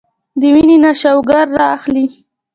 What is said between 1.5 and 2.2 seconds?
را اخلي